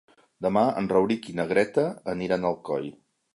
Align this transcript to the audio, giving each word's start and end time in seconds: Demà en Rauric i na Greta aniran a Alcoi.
Demà 0.45 0.61
en 0.81 0.87
Rauric 0.93 1.27
i 1.33 1.35
na 1.41 1.45
Greta 1.51 1.85
aniran 2.15 2.49
a 2.49 2.53
Alcoi. 2.55 2.91